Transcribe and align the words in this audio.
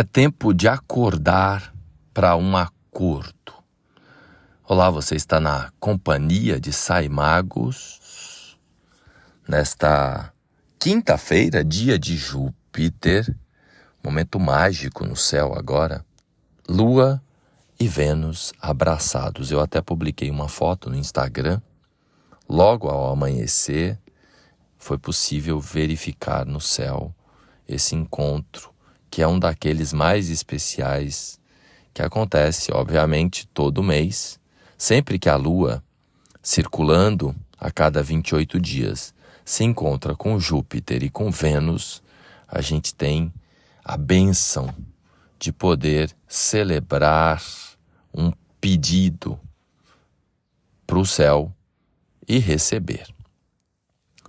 É 0.00 0.02
tempo 0.02 0.54
de 0.54 0.66
acordar 0.66 1.74
para 2.14 2.34
um 2.34 2.56
acordo. 2.56 3.52
Olá, 4.66 4.88
você 4.88 5.14
está 5.14 5.38
na 5.38 5.70
companhia 5.78 6.58
de 6.58 6.72
Sai 6.72 7.06
Magos 7.06 8.58
nesta 9.46 10.32
quinta-feira, 10.78 11.62
dia 11.62 11.98
de 11.98 12.16
Júpiter, 12.16 13.36
momento 14.02 14.40
mágico 14.40 15.04
no 15.04 15.14
céu 15.14 15.52
agora. 15.54 16.02
Lua 16.66 17.22
e 17.78 17.86
Vênus 17.86 18.54
abraçados. 18.58 19.52
Eu 19.52 19.60
até 19.60 19.82
publiquei 19.82 20.30
uma 20.30 20.48
foto 20.48 20.88
no 20.88 20.96
Instagram. 20.96 21.60
Logo 22.48 22.88
ao 22.88 23.12
amanhecer, 23.12 23.98
foi 24.78 24.96
possível 24.96 25.60
verificar 25.60 26.46
no 26.46 26.58
céu 26.58 27.14
esse 27.68 27.94
encontro 27.94 28.69
que 29.10 29.22
é 29.22 29.26
um 29.26 29.38
daqueles 29.38 29.92
mais 29.92 30.30
especiais 30.30 31.40
que 31.92 32.02
acontece, 32.02 32.72
obviamente, 32.72 33.46
todo 33.48 33.82
mês, 33.82 34.38
sempre 34.78 35.18
que 35.18 35.28
a 35.28 35.36
Lua, 35.36 35.82
circulando 36.40 37.34
a 37.58 37.70
cada 37.70 38.02
28 38.02 38.60
dias, 38.60 39.12
se 39.44 39.64
encontra 39.64 40.14
com 40.14 40.38
Júpiter 40.38 41.02
e 41.02 41.10
com 41.10 41.30
Vênus, 41.30 42.02
a 42.46 42.60
gente 42.60 42.94
tem 42.94 43.32
a 43.84 43.96
benção 43.96 44.72
de 45.38 45.52
poder 45.52 46.14
celebrar 46.28 47.42
um 48.14 48.30
pedido 48.60 49.38
para 50.86 50.98
o 50.98 51.04
céu 51.04 51.52
e 52.28 52.38
receber. 52.38 53.08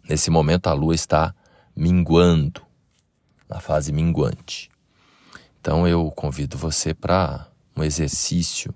Nesse 0.09 0.31
momento, 0.31 0.67
a 0.67 0.73
Lua 0.73 0.95
está 0.95 1.35
minguando, 1.75 2.61
na 3.47 3.59
fase 3.59 3.91
minguante. 3.91 4.70
Então 5.61 5.87
eu 5.87 6.09
convido 6.09 6.57
você 6.57 6.91
para 6.91 7.47
um 7.77 7.83
exercício 7.83 8.73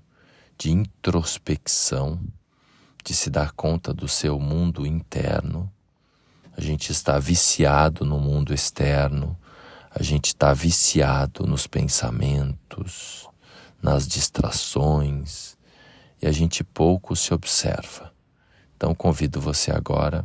de 0.55 0.69
introspecção, 0.69 2.19
de 3.03 3.11
se 3.11 3.31
dar 3.31 3.53
conta 3.53 3.91
do 3.91 4.07
seu 4.07 4.39
mundo 4.39 4.85
interno. 4.85 5.67
A 6.55 6.61
gente 6.61 6.91
está 6.91 7.17
viciado 7.17 8.05
no 8.05 8.19
mundo 8.19 8.53
externo, 8.53 9.35
a 9.89 10.03
gente 10.03 10.27
está 10.27 10.53
viciado 10.53 11.47
nos 11.47 11.65
pensamentos, 11.65 13.27
nas 13.81 14.07
distrações 14.07 15.57
e 16.21 16.27
a 16.27 16.31
gente 16.31 16.63
pouco 16.63 17.15
se 17.15 17.33
observa. 17.33 18.13
Então 18.77 18.93
convido 18.93 19.41
você 19.41 19.71
agora 19.71 20.23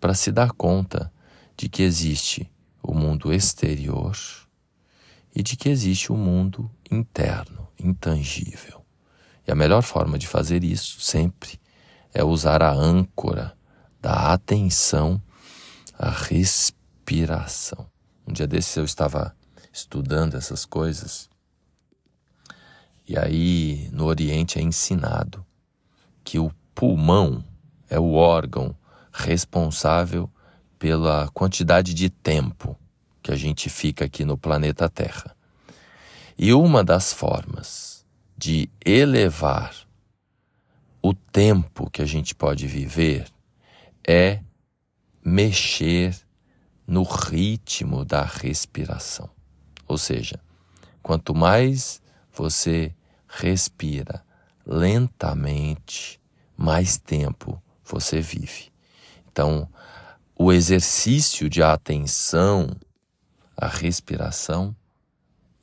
para 0.00 0.14
se 0.14 0.32
dar 0.32 0.50
conta 0.52 1.12
de 1.54 1.68
que 1.68 1.82
existe 1.82 2.50
o 2.82 2.94
mundo 2.94 3.30
exterior 3.30 4.16
e 5.34 5.42
de 5.42 5.56
que 5.56 5.68
existe 5.68 6.12
um 6.12 6.16
mundo 6.16 6.70
interno, 6.90 7.68
intangível. 7.78 8.84
E 9.46 9.50
a 9.50 9.54
melhor 9.54 9.82
forma 9.82 10.18
de 10.18 10.26
fazer 10.26 10.64
isso 10.64 11.00
sempre 11.00 11.60
é 12.12 12.22
usar 12.22 12.62
a 12.62 12.72
âncora 12.72 13.56
da 14.00 14.32
atenção 14.32 15.20
à 15.98 16.10
respiração. 16.10 17.86
Um 18.26 18.32
dia 18.32 18.46
desses 18.46 18.76
eu 18.76 18.84
estava 18.84 19.36
estudando 19.72 20.36
essas 20.36 20.64
coisas 20.64 21.28
e 23.06 23.18
aí 23.18 23.90
no 23.92 24.06
Oriente 24.06 24.58
é 24.58 24.62
ensinado 24.62 25.44
que 26.24 26.38
o 26.38 26.50
pulmão 26.74 27.44
é 27.90 27.98
o 27.98 28.14
órgão 28.14 28.74
responsável 29.12 30.30
pela 30.78 31.28
quantidade 31.28 31.92
de 31.92 32.08
tempo 32.08 32.78
que 33.24 33.32
a 33.32 33.36
gente 33.36 33.70
fica 33.70 34.04
aqui 34.04 34.22
no 34.22 34.36
planeta 34.36 34.86
Terra. 34.86 35.34
E 36.36 36.52
uma 36.52 36.84
das 36.84 37.10
formas 37.10 38.04
de 38.36 38.68
elevar 38.84 39.74
o 41.00 41.14
tempo 41.14 41.88
que 41.88 42.02
a 42.02 42.04
gente 42.04 42.34
pode 42.34 42.66
viver 42.66 43.26
é 44.06 44.40
mexer 45.24 46.14
no 46.86 47.02
ritmo 47.02 48.04
da 48.04 48.22
respiração. 48.22 49.30
Ou 49.88 49.96
seja, 49.96 50.38
quanto 51.02 51.34
mais 51.34 52.02
você 52.30 52.94
respira 53.26 54.22
lentamente, 54.66 56.20
mais 56.54 56.98
tempo 56.98 57.62
você 57.82 58.20
vive. 58.20 58.70
Então, 59.32 59.66
o 60.36 60.52
exercício 60.52 61.48
de 61.48 61.62
atenção 61.62 62.68
a 63.56 63.68
respiração, 63.68 64.74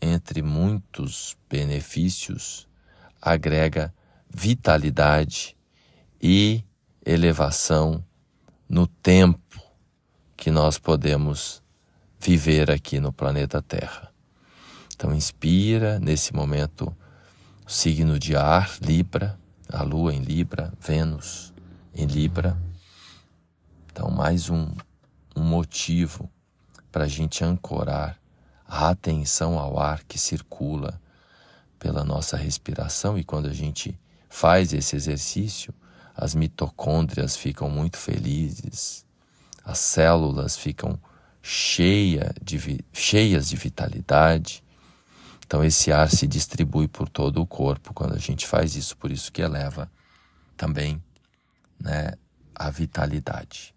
entre 0.01 0.41
muitos 0.41 1.37
benefícios, 1.49 2.67
agrega 3.21 3.93
vitalidade 4.29 5.55
e 6.21 6.63
elevação 7.05 8.03
no 8.67 8.87
tempo 8.87 9.61
que 10.35 10.49
nós 10.49 10.79
podemos 10.79 11.61
viver 12.19 12.71
aqui 12.71 12.99
no 12.99 13.11
planeta 13.11 13.61
Terra. 13.61 14.11
Então, 14.95 15.13
inspira 15.13 15.99
nesse 15.99 16.33
momento 16.33 16.95
signo 17.67 18.19
de 18.19 18.35
ar, 18.35 18.77
Libra, 18.81 19.39
a 19.69 19.81
Lua 19.83 20.13
em 20.13 20.21
Libra, 20.21 20.73
Vênus 20.79 21.53
em 21.93 22.05
Libra. 22.05 22.57
Então, 23.91 24.09
mais 24.09 24.49
um, 24.49 24.67
um 25.35 25.43
motivo 25.43 26.29
para 26.91 27.05
a 27.05 27.07
gente 27.07 27.43
ancorar 27.43 28.19
a 28.67 28.89
atenção 28.89 29.57
ao 29.57 29.79
ar 29.79 30.03
que 30.03 30.17
circula 30.17 30.99
pela 31.79 32.03
nossa 32.03 32.37
respiração 32.37 33.17
e 33.17 33.23
quando 33.23 33.47
a 33.47 33.53
gente 33.53 33.99
faz 34.29 34.71
esse 34.73 34.95
exercício, 34.95 35.73
as 36.15 36.35
mitocôndrias 36.35 37.35
ficam 37.35 37.69
muito 37.69 37.97
felizes, 37.97 39.05
as 39.63 39.79
células 39.79 40.57
ficam 40.57 40.99
cheia 41.41 42.33
de, 42.41 42.85
cheias 42.93 43.49
de 43.49 43.55
vitalidade. 43.55 44.63
Então 45.45 45.63
esse 45.63 45.91
ar 45.91 46.09
se 46.09 46.27
distribui 46.27 46.87
por 46.87 47.09
todo 47.09 47.41
o 47.41 47.47
corpo 47.47 47.93
quando 47.93 48.15
a 48.15 48.19
gente 48.19 48.45
faz 48.47 48.75
isso, 48.75 48.95
por 48.95 49.11
isso 49.11 49.31
que 49.31 49.41
eleva 49.41 49.91
também 50.55 51.03
né, 51.79 52.13
a 52.55 52.69
vitalidade. 52.69 53.73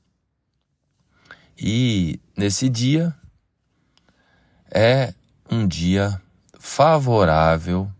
E 1.56 2.20
nesse 2.37 2.69
dia 2.69 3.15
é 4.70 5.15
um 5.48 5.69
dia 5.69 6.20
favorável 6.59 7.91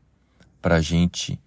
para 0.61 0.77
a 0.77 0.81
gente 0.81 1.41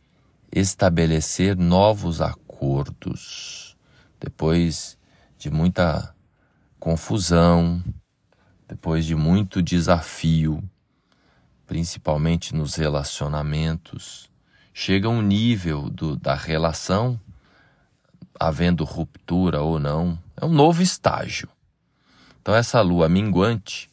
estabelecer 0.51 1.57
novos 1.57 2.21
acordos. 2.21 3.75
Depois 4.19 4.97
de 5.37 5.51
muita 5.51 6.15
confusão, 6.79 7.83
depois 8.67 9.05
de 9.05 9.15
muito 9.15 9.61
desafio, 9.61 10.63
principalmente 11.65 12.55
nos 12.55 12.75
relacionamentos, 12.75 14.29
chega 14.73 15.09
um 15.09 15.21
nível 15.21 15.89
do, 15.89 16.15
da 16.15 16.35
relação, 16.35 17.19
havendo 18.39 18.85
ruptura 18.85 19.61
ou 19.61 19.77
não, 19.77 20.17
é 20.39 20.45
um 20.45 20.53
novo 20.53 20.81
estágio. 20.81 21.49
Então, 22.47 22.55
essa 22.55 22.79
lua 22.79 23.09
minguante 23.09 23.91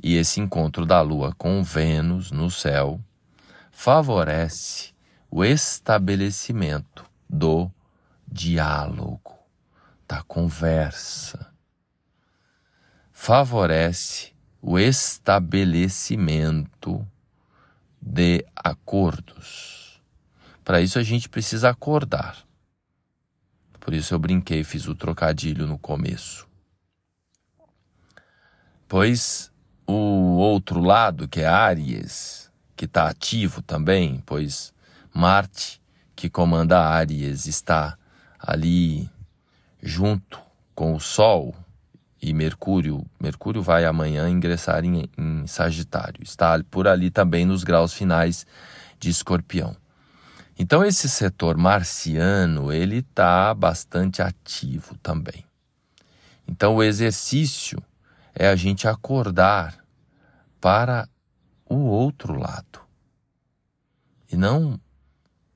e 0.00 0.14
esse 0.14 0.38
encontro 0.38 0.86
da 0.86 1.00
lua 1.00 1.34
com 1.34 1.64
Vênus 1.64 2.30
no 2.30 2.48
céu 2.48 3.00
favorece 3.72 4.94
o 5.28 5.44
estabelecimento 5.44 7.04
do 7.28 7.68
diálogo, 8.24 9.36
da 10.06 10.22
conversa. 10.22 11.52
Favorece 13.10 14.32
o 14.62 14.78
estabelecimento 14.78 17.04
de 18.00 18.46
acordos. 18.54 20.00
Para 20.62 20.80
isso 20.80 21.00
a 21.00 21.02
gente 21.02 21.28
precisa 21.28 21.70
acordar. 21.70 22.46
Por 23.80 23.92
isso 23.92 24.14
eu 24.14 24.20
brinquei, 24.20 24.62
fiz 24.62 24.86
o 24.86 24.94
trocadilho 24.94 25.66
no 25.66 25.76
começo. 25.76 26.46
Pois 28.88 29.50
o 29.86 30.36
outro 30.36 30.80
lado, 30.80 31.26
que 31.26 31.40
é 31.40 31.46
Áries, 31.46 32.50
que 32.76 32.84
está 32.84 33.08
ativo 33.08 33.62
também, 33.62 34.22
pois 34.24 34.72
Marte, 35.12 35.80
que 36.14 36.28
comanda 36.28 36.80
Áries, 36.80 37.46
está 37.46 37.96
ali 38.38 39.10
junto 39.82 40.40
com 40.74 40.94
o 40.94 41.00
Sol 41.00 41.54
e 42.20 42.32
Mercúrio. 42.32 43.04
Mercúrio 43.20 43.62
vai 43.62 43.84
amanhã 43.84 44.28
ingressar 44.28 44.84
em, 44.84 45.08
em 45.16 45.46
Sagitário. 45.46 46.22
Está 46.22 46.62
por 46.70 46.86
ali 46.86 47.10
também 47.10 47.44
nos 47.44 47.64
graus 47.64 47.92
finais 47.92 48.46
de 48.98 49.10
Escorpião. 49.10 49.76
Então 50.58 50.84
esse 50.84 51.08
setor 51.08 51.56
marciano 51.56 52.72
ele 52.72 52.98
está 52.98 53.52
bastante 53.52 54.22
ativo 54.22 54.96
também. 55.02 55.44
Então 56.48 56.76
o 56.76 56.82
exercício 56.82 57.82
é 58.38 58.48
a 58.48 58.54
gente 58.54 58.86
acordar 58.86 59.82
para 60.60 61.08
o 61.64 61.76
outro 61.76 62.38
lado 62.38 62.82
e 64.30 64.36
não 64.36 64.78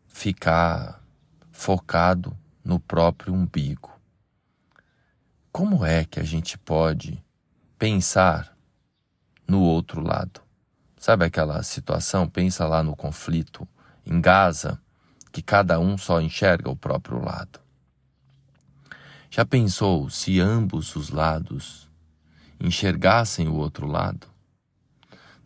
ficar 0.08 1.04
focado 1.52 2.34
no 2.64 2.80
próprio 2.80 3.34
umbigo. 3.34 3.92
Como 5.52 5.84
é 5.84 6.06
que 6.06 6.18
a 6.18 6.22
gente 6.22 6.56
pode 6.56 7.22
pensar 7.78 8.56
no 9.46 9.60
outro 9.60 10.00
lado? 10.00 10.40
Sabe 10.96 11.26
aquela 11.26 11.62
situação? 11.62 12.26
Pensa 12.26 12.66
lá 12.66 12.82
no 12.82 12.96
conflito 12.96 13.68
em 14.06 14.22
Gaza, 14.22 14.80
que 15.30 15.42
cada 15.42 15.78
um 15.78 15.98
só 15.98 16.18
enxerga 16.18 16.70
o 16.70 16.76
próprio 16.76 17.22
lado. 17.22 17.60
Já 19.30 19.44
pensou 19.44 20.08
se 20.08 20.40
ambos 20.40 20.96
os 20.96 21.10
lados 21.10 21.89
enxergassem 22.60 23.48
o 23.48 23.54
outro 23.54 23.86
lado? 23.86 24.26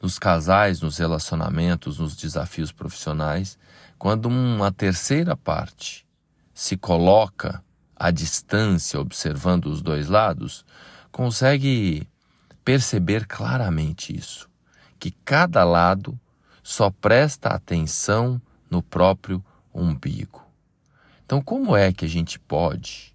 Nos 0.02 0.18
casais, 0.18 0.80
nos 0.80 0.98
relacionamentos, 0.98 1.98
nos 1.98 2.16
desafios 2.16 2.70
profissionais, 2.70 3.58
quando 3.98 4.26
uma 4.26 4.70
terceira 4.70 5.36
parte 5.36 6.06
se 6.52 6.76
coloca 6.76 7.64
à 7.96 8.10
distância, 8.10 9.00
observando 9.00 9.66
os 9.66 9.80
dois 9.80 10.08
lados, 10.08 10.64
consegue 11.10 12.06
perceber 12.64 13.26
claramente 13.26 14.14
isso, 14.14 14.48
que 14.98 15.10
cada 15.24 15.64
lado 15.64 16.18
só 16.62 16.90
presta 16.90 17.50
atenção 17.50 18.40
no 18.70 18.82
próprio 18.82 19.44
umbigo. 19.72 20.44
Então, 21.24 21.40
como 21.40 21.76
é 21.76 21.92
que 21.92 22.04
a 22.04 22.08
gente 22.08 22.38
pode 22.38 23.14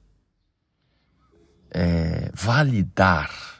é, 1.71 2.31
validar 2.33 3.58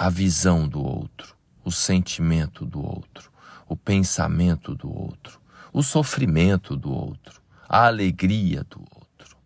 a 0.00 0.08
visão 0.08 0.68
do 0.68 0.80
outro, 0.80 1.36
o 1.64 1.72
sentimento 1.72 2.64
do 2.64 2.80
outro, 2.80 3.32
o 3.68 3.76
pensamento 3.76 4.72
do 4.72 4.88
outro, 4.88 5.40
o 5.72 5.82
sofrimento 5.82 6.76
do 6.76 6.92
outro, 6.92 7.42
a 7.68 7.86
alegria 7.86 8.62
do 8.62 8.78
outro. 8.78 9.36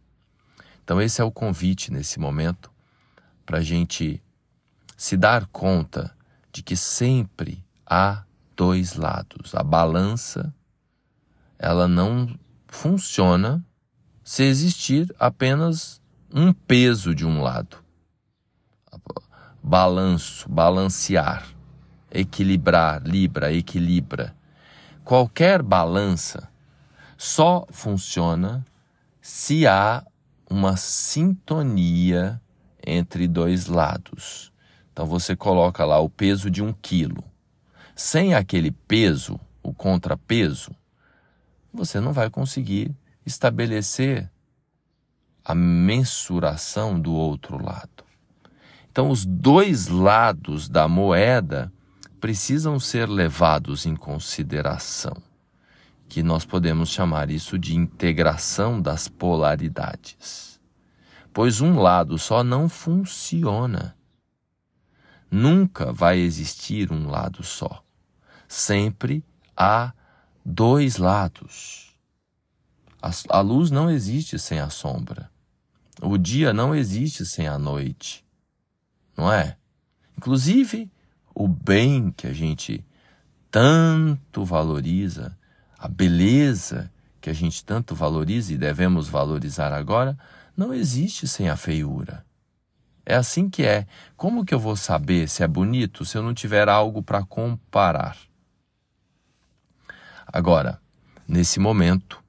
Então, 0.84 1.00
esse 1.00 1.22
é 1.22 1.24
o 1.24 1.32
convite 1.32 1.90
nesse 1.90 2.20
momento 2.20 2.70
para 3.46 3.58
a 3.58 3.62
gente 3.62 4.22
se 4.94 5.16
dar 5.16 5.46
conta 5.46 6.14
de 6.52 6.62
que 6.62 6.76
sempre 6.76 7.64
há 7.86 8.22
dois 8.54 8.94
lados. 8.94 9.54
A 9.54 9.62
balança, 9.62 10.54
ela 11.58 11.88
não 11.88 12.38
funciona 12.68 13.64
se 14.22 14.42
existir 14.42 15.14
apenas 15.18 15.98
um 16.30 16.52
peso 16.52 17.14
de 17.14 17.24
um 17.24 17.40
lado. 17.40 17.82
Balanço, 19.62 20.48
balancear, 20.48 21.46
equilibrar, 22.10 23.02
libra, 23.02 23.52
equilibra. 23.52 24.34
Qualquer 25.04 25.62
balança 25.62 26.50
só 27.16 27.66
funciona 27.70 28.64
se 29.20 29.66
há 29.66 30.04
uma 30.50 30.76
sintonia 30.76 32.40
entre 32.84 33.28
dois 33.28 33.66
lados. 33.66 34.52
Então 34.92 35.06
você 35.06 35.36
coloca 35.36 35.84
lá 35.84 36.00
o 36.00 36.10
peso 36.10 36.50
de 36.50 36.62
um 36.62 36.72
quilo. 36.72 37.24
Sem 37.94 38.34
aquele 38.34 38.72
peso, 38.72 39.38
o 39.62 39.72
contrapeso, 39.72 40.74
você 41.72 42.00
não 42.00 42.12
vai 42.12 42.28
conseguir 42.28 42.94
estabelecer 43.24 44.30
a 45.44 45.54
mensuração 45.54 47.00
do 47.00 47.12
outro 47.12 47.62
lado. 47.62 48.04
Então, 48.92 49.10
os 49.10 49.24
dois 49.24 49.88
lados 49.88 50.68
da 50.68 50.86
moeda 50.86 51.72
precisam 52.20 52.78
ser 52.78 53.08
levados 53.08 53.86
em 53.86 53.96
consideração 53.96 55.16
que 56.12 56.22
nós 56.22 56.44
podemos 56.44 56.90
chamar 56.90 57.30
isso 57.30 57.58
de 57.58 57.74
integração 57.74 58.82
das 58.82 59.08
polaridades. 59.08 60.60
Pois 61.32 61.62
um 61.62 61.80
lado 61.80 62.18
só 62.18 62.44
não 62.44 62.68
funciona. 62.68 63.96
Nunca 65.30 65.90
vai 65.90 66.18
existir 66.18 66.92
um 66.92 67.08
lado 67.08 67.42
só. 67.42 67.82
Sempre 68.46 69.24
há 69.56 69.94
dois 70.44 70.98
lados. 70.98 71.96
A, 73.30 73.40
luz 73.40 73.70
não 73.70 73.90
existe 73.90 74.38
sem 74.38 74.60
a 74.60 74.68
sombra. 74.68 75.30
O 76.02 76.18
dia 76.18 76.52
não 76.52 76.74
existe 76.74 77.24
sem 77.24 77.48
a 77.48 77.58
noite. 77.58 78.22
Não 79.16 79.32
é? 79.32 79.56
Inclusive, 80.16 80.90
o 81.34 81.46
bem 81.48 82.10
que 82.10 82.26
a 82.26 82.32
gente 82.32 82.84
tanto 83.50 84.44
valoriza 84.44 85.36
a 85.78 85.88
beleza 85.88 86.92
que 87.20 87.28
a 87.28 87.32
gente 87.32 87.64
tanto 87.64 87.94
valoriza 87.94 88.52
e 88.52 88.56
devemos 88.56 89.08
valorizar 89.08 89.72
agora, 89.72 90.16
não 90.56 90.72
existe 90.72 91.26
sem 91.26 91.48
a 91.48 91.56
feiura. 91.56 92.24
É 93.04 93.16
assim 93.16 93.50
que 93.50 93.64
é. 93.64 93.86
Como 94.16 94.44
que 94.44 94.54
eu 94.54 94.60
vou 94.60 94.76
saber 94.76 95.28
se 95.28 95.42
é 95.42 95.48
bonito 95.48 96.04
se 96.04 96.16
eu 96.16 96.22
não 96.22 96.32
tiver 96.32 96.68
algo 96.68 97.02
para 97.02 97.24
comparar? 97.24 98.16
Agora, 100.26 100.80
nesse 101.26 101.58
momento 101.58 102.22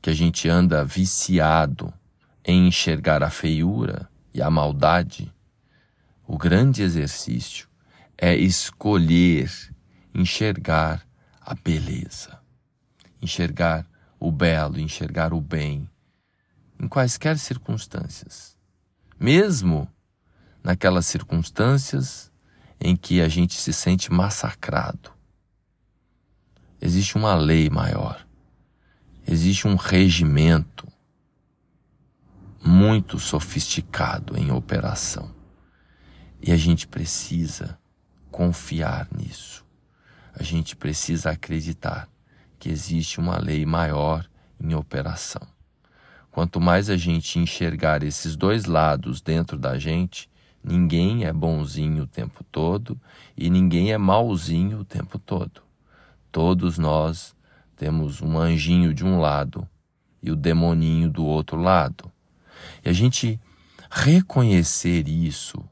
que 0.00 0.10
a 0.10 0.14
gente 0.14 0.48
anda 0.48 0.84
viciado 0.84 1.92
em 2.44 2.68
enxergar 2.68 3.22
a 3.22 3.30
feiura 3.30 4.08
e 4.32 4.40
a 4.40 4.48
maldade, 4.48 5.32
o 6.26 6.36
grande 6.36 6.82
exercício 6.82 7.68
é 8.16 8.34
escolher 8.34 9.50
enxergar 10.14 11.06
a 11.40 11.54
beleza 11.54 12.46
enxergar 13.20 13.86
o 14.18 14.30
belo, 14.30 14.78
enxergar 14.78 15.34
o 15.34 15.40
bem, 15.40 15.90
em 16.80 16.88
quaisquer 16.88 17.38
circunstâncias. 17.38 18.56
Mesmo 19.18 19.88
naquelas 20.62 21.06
circunstâncias 21.06 22.30
em 22.80 22.96
que 22.96 23.20
a 23.20 23.28
gente 23.28 23.54
se 23.54 23.72
sente 23.72 24.12
massacrado. 24.12 25.12
Existe 26.80 27.16
uma 27.16 27.34
lei 27.34 27.70
maior, 27.70 28.26
existe 29.26 29.66
um 29.66 29.76
regimento 29.76 30.86
muito 32.62 33.18
sofisticado 33.18 34.36
em 34.36 34.50
operação. 34.50 35.34
E 36.40 36.52
a 36.52 36.56
gente 36.56 36.86
precisa 36.86 37.78
confiar 38.30 39.08
nisso. 39.16 39.64
A 40.34 40.42
gente 40.42 40.76
precisa 40.76 41.30
acreditar 41.30 42.08
que 42.58 42.68
existe 42.68 43.18
uma 43.18 43.38
lei 43.38 43.64
maior 43.64 44.28
em 44.60 44.74
operação. 44.74 45.42
Quanto 46.30 46.60
mais 46.60 46.90
a 46.90 46.96
gente 46.96 47.38
enxergar 47.38 48.02
esses 48.02 48.36
dois 48.36 48.66
lados 48.66 49.22
dentro 49.22 49.58
da 49.58 49.78
gente, 49.78 50.28
ninguém 50.62 51.24
é 51.24 51.32
bonzinho 51.32 52.02
o 52.02 52.06
tempo 52.06 52.44
todo 52.44 53.00
e 53.34 53.48
ninguém 53.48 53.92
é 53.92 53.96
malzinho 53.96 54.80
o 54.80 54.84
tempo 54.84 55.18
todo. 55.18 55.62
Todos 56.30 56.76
nós 56.76 57.34
temos 57.74 58.20
um 58.20 58.38
anjinho 58.38 58.92
de 58.92 59.02
um 59.02 59.18
lado 59.18 59.66
e 60.22 60.30
o 60.30 60.36
demoninho 60.36 61.08
do 61.08 61.24
outro 61.24 61.56
lado. 61.58 62.12
E 62.84 62.88
a 62.90 62.92
gente 62.92 63.40
reconhecer 63.90 65.08
isso 65.08 65.64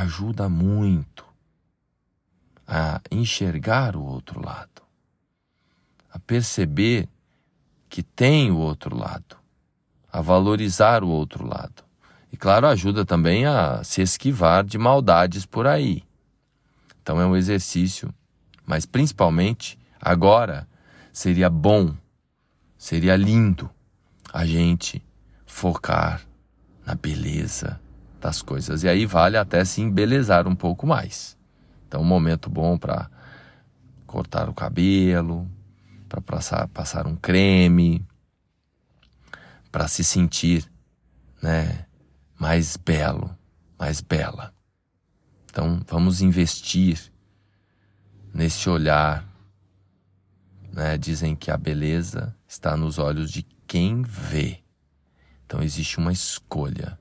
ajuda 0.00 0.48
muito 0.48 1.24
a 2.66 3.00
enxergar 3.10 3.96
o 3.96 4.02
outro 4.02 4.44
lado 4.44 4.82
a 6.12 6.18
perceber 6.18 7.08
que 7.88 8.02
tem 8.02 8.50
o 8.50 8.58
outro 8.58 8.96
lado, 8.96 9.36
a 10.12 10.20
valorizar 10.20 11.02
o 11.02 11.08
outro 11.08 11.46
lado. 11.46 11.82
E 12.30 12.36
claro, 12.36 12.66
ajuda 12.66 13.04
também 13.04 13.46
a 13.46 13.82
se 13.82 14.02
esquivar 14.02 14.62
de 14.62 14.76
maldades 14.76 15.46
por 15.46 15.66
aí. 15.66 16.04
Então 17.02 17.20
é 17.20 17.26
um 17.26 17.34
exercício, 17.34 18.12
mas 18.66 18.84
principalmente 18.84 19.78
agora 20.00 20.68
seria 21.12 21.48
bom, 21.48 21.94
seria 22.76 23.16
lindo 23.16 23.70
a 24.32 24.44
gente 24.44 25.02
focar 25.46 26.22
na 26.84 26.94
beleza 26.94 27.80
das 28.22 28.40
coisas. 28.40 28.84
E 28.84 28.88
aí 28.88 29.04
vale 29.04 29.36
até 29.36 29.64
se 29.64 29.82
embelezar 29.82 30.46
um 30.46 30.54
pouco 30.54 30.86
mais. 30.86 31.36
Então, 31.86 32.00
um 32.00 32.04
momento 32.04 32.48
bom 32.48 32.78
para 32.78 33.10
cortar 34.06 34.48
o 34.48 34.54
cabelo, 34.54 35.50
para 36.08 36.20
passar, 36.20 36.68
passar 36.68 37.06
um 37.06 37.16
creme, 37.16 38.06
para 39.70 39.88
se 39.88 40.04
sentir 40.04 40.70
né, 41.42 41.86
mais 42.38 42.76
belo, 42.76 43.36
mais 43.78 44.00
bela. 44.00 44.54
Então 45.46 45.82
vamos 45.86 46.22
investir 46.22 47.12
nesse 48.32 48.70
olhar. 48.70 49.26
Né? 50.72 50.96
Dizem 50.96 51.34
que 51.34 51.50
a 51.50 51.56
beleza 51.56 52.34
está 52.46 52.76
nos 52.76 52.98
olhos 52.98 53.30
de 53.30 53.42
quem 53.66 54.02
vê. 54.02 54.62
Então 55.44 55.62
existe 55.62 55.98
uma 55.98 56.12
escolha. 56.12 56.98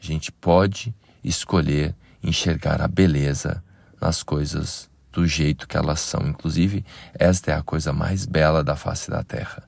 A 0.00 0.04
gente 0.04 0.32
pode 0.32 0.94
escolher 1.22 1.94
enxergar 2.22 2.80
a 2.80 2.88
beleza 2.88 3.62
nas 4.00 4.22
coisas 4.22 4.88
do 5.12 5.26
jeito 5.26 5.68
que 5.68 5.76
elas 5.76 6.00
são. 6.00 6.26
Inclusive, 6.26 6.84
esta 7.14 7.50
é 7.50 7.54
a 7.54 7.62
coisa 7.62 7.92
mais 7.92 8.24
bela 8.24 8.64
da 8.64 8.76
face 8.76 9.10
da 9.10 9.22
Terra. 9.22 9.62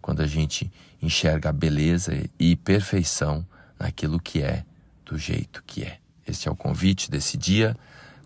Quando 0.00 0.22
a 0.22 0.26
gente 0.26 0.72
enxerga 1.02 1.50
a 1.50 1.52
beleza 1.52 2.12
e 2.38 2.56
perfeição 2.56 3.46
naquilo 3.78 4.18
que 4.18 4.42
é, 4.42 4.64
do 5.04 5.18
jeito 5.18 5.62
que 5.66 5.84
é. 5.84 5.98
Este 6.26 6.48
é 6.48 6.50
o 6.50 6.56
convite 6.56 7.10
desse 7.10 7.36
dia. 7.36 7.76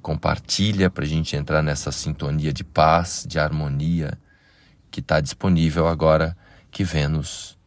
Compartilha 0.00 0.88
para 0.88 1.04
a 1.04 1.09
gente 1.09 1.37
entrar 1.37 1.62
nessa 1.62 1.90
sintonia 1.90 2.52
de 2.52 2.64
paz, 2.64 3.25
de 3.28 3.38
harmonia 3.38 4.19
que 4.90 5.00
está 5.00 5.21
disponível 5.21 5.87
agora 5.87 6.37
que 6.71 6.85
Vênus 6.85 7.59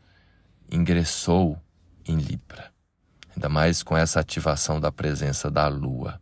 ingressou 0.70 1.62
em 2.06 2.18
Libra. 2.18 2.73
Ainda 3.36 3.50
mais 3.50 3.84
com 3.84 3.98
essa 3.98 4.20
ativação 4.20 4.80
da 4.80 4.92
presença 4.92 5.50
da 5.50 5.68
Lua 5.68 6.20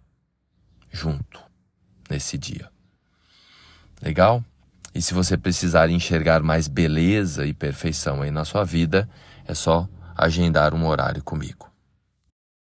junto 0.92 1.40
nesse 2.10 2.38
dia. 2.38 2.70
Legal? 4.02 4.44
E 4.94 5.02
se 5.02 5.14
você 5.14 5.38
precisar 5.38 5.90
enxergar 5.90 6.44
mais 6.44 6.68
beleza 6.68 7.46
e 7.46 7.54
perfeição 7.54 8.22
aí 8.22 8.32
na 8.32 8.44
sua 8.44 8.66
vida, 8.66 9.10
é 9.46 9.54
só 9.54 9.88
agendar 10.16 10.74
um 10.74 10.86
horário 10.86 11.24
comigo. 11.24 11.71